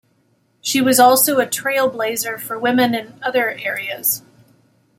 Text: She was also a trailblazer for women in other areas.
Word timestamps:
She 0.61 0.81
was 0.81 0.99
also 0.99 1.39
a 1.39 1.45
trailblazer 1.45 2.39
for 2.39 2.57
women 2.57 2.95
in 2.95 3.19
other 3.21 3.51
areas. 3.51 4.23